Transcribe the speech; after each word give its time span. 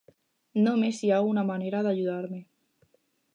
Només 0.67 1.01
hi 1.07 1.11
ha 1.11 1.19
una 1.33 1.43
manera 1.51 1.83
d'ajudar-me. 1.89 2.41